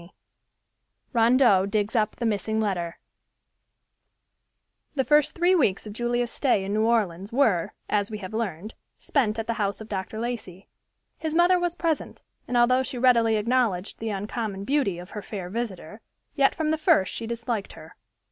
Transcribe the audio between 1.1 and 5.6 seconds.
RONDEAU DIGS UP THE MISSING LETTER The first three